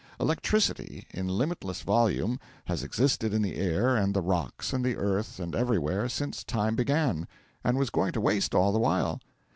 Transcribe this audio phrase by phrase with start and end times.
[0.19, 5.39] Electricity, in limitless volume, has existed in the air and the rocks and the earth
[5.39, 7.27] and everywhere since time began
[7.63, 9.21] and was going to waste all the while.